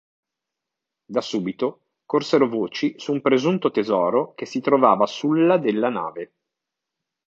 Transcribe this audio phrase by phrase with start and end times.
[1.05, 6.33] Da subito corsero voci su un presunto tesoro che si trovava sulla della nave.